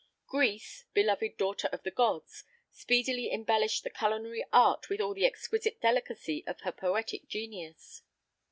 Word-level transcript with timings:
Greece 0.25 0.85
"beloved 0.95 1.37
daughter 1.37 1.69
of 1.71 1.83
the 1.83 1.91
gods" 1.91 2.43
speedily 2.71 3.31
embellished 3.31 3.83
the 3.83 3.91
culinary 3.91 4.43
art 4.51 4.89
with 4.89 4.99
all 4.99 5.13
the 5.13 5.27
exquisite 5.27 5.79
delicacy 5.79 6.43
of 6.47 6.61
her 6.61 6.71
poetic 6.71 7.27
genius. 7.27 8.01